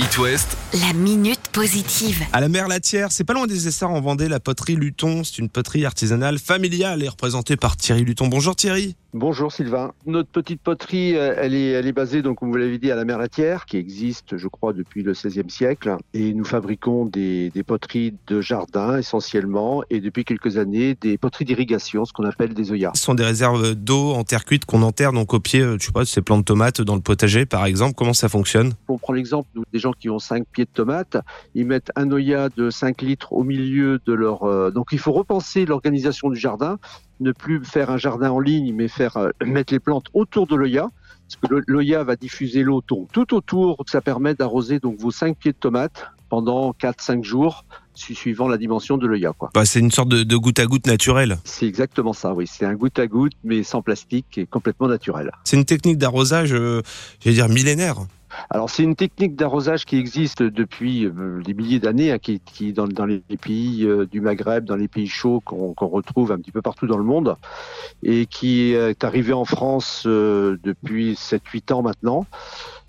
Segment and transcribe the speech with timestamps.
[0.00, 2.22] It West, La minute positive.
[2.32, 5.24] À la mer Latière, c'est pas loin des Essarts en Vendée, la poterie Luton.
[5.24, 8.28] C'est une poterie artisanale familiale et représentée par Thierry Luton.
[8.28, 8.96] Bonjour Thierry.
[9.12, 9.92] Bonjour Sylvain.
[10.06, 12.94] Notre petite poterie, euh, elle est, elle est basée, donc, comme vous l'avez dit, à
[12.94, 15.96] la mer Latière, qui existe, je crois, depuis le XVIe siècle.
[16.14, 21.44] Et nous fabriquons des, des poteries de jardin essentiellement, et depuis quelques années, des poteries
[21.44, 22.92] d'irrigation, ce qu'on appelle des œillats.
[22.94, 25.86] Ce sont des réserves d'eau en terre cuite qu'on enterre donc au pied, euh, je
[25.86, 27.94] sais pas, de ces plants de tomates dans le potager par exemple.
[27.96, 28.74] Comment ça fonctionne?
[28.86, 31.16] On prend l'exemple nous, des gens qui ont 5 pieds de tomates,
[31.54, 34.44] ils mettent un œillat de 5 litres au milieu de leur...
[34.44, 36.78] euh, Donc il faut repenser l'organisation du jardin,
[37.20, 40.56] ne plus faire un jardin en ligne, mais faire euh, mettre les plantes autour de
[40.56, 40.88] l'œillat.
[41.28, 43.76] Parce que l'œillat va diffuser l'eau tout autour.
[43.86, 47.64] Ça permet d'arroser donc vos 5 pieds de tomates pendant 4-5 jours,
[48.00, 49.32] suivant la dimension de l'œillat.
[49.54, 51.38] Bah, C'est une sorte de, de goutte à goutte naturelle.
[51.44, 52.46] C'est exactement ça, oui.
[52.46, 55.30] C'est un goutte à goutte, mais sans plastique et complètement naturel.
[55.44, 56.82] C'est une technique d'arrosage, euh,
[57.20, 57.96] j'allais dire millénaire.
[58.48, 62.72] Alors c'est une technique d'arrosage qui existe depuis euh, des milliers d'années, hein, qui, qui
[62.72, 66.52] dans, dans les pays euh, du Maghreb, dans les pays chauds qu'on retrouve un petit
[66.52, 67.36] peu partout dans le monde,
[68.02, 72.26] et qui est arrivée en France euh, depuis 7-8 ans maintenant,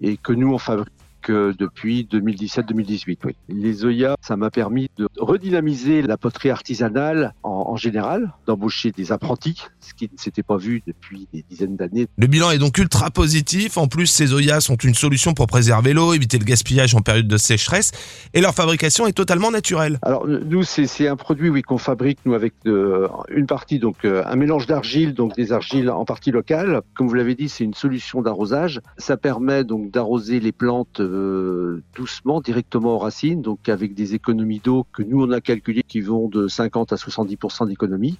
[0.00, 0.92] et que nous on fabrique
[1.28, 3.18] depuis 2017-2018.
[3.24, 3.36] Oui.
[3.48, 9.12] Les œillats, ça m'a permis de redynamiser la poterie artisanale en, en général, d'embaucher des
[9.12, 12.06] apprentis, ce qui ne s'était pas vu depuis des dizaines d'années.
[12.16, 13.76] Le bilan est donc ultra positif.
[13.76, 17.28] En plus, ces œillats sont une solution pour préserver l'eau, éviter le gaspillage en période
[17.28, 17.92] de sécheresse.
[18.32, 19.98] Et leur fabrication est totalement naturelle.
[20.02, 24.36] Alors nous c'est un produit oui qu'on fabrique nous avec une partie donc euh, un
[24.36, 28.22] mélange d'argile donc des argiles en partie locales comme vous l'avez dit c'est une solution
[28.22, 34.11] d'arrosage ça permet donc d'arroser les plantes euh, doucement directement aux racines donc avec des
[34.14, 38.18] économies d'eau que nous on a calculées qui vont de 50 à 70% d'économie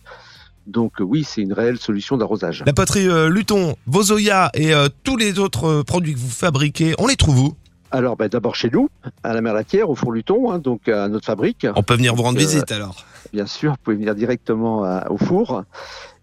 [0.66, 2.62] donc euh, oui c'est une réelle solution d'arrosage.
[2.66, 6.28] La poterie euh, Luton, vos œillats et euh, tous les autres euh, produits que vous
[6.30, 7.54] fabriquez, on les trouve où?
[7.90, 8.88] Alors ben, d'abord chez nous
[9.24, 11.66] à la mer Latière au Four Luton hein, donc à notre fabrique.
[11.76, 13.04] On peut venir vous rendre Euh, visite alors.
[13.32, 15.64] bien sûr, vous pouvez venir directement à- au four.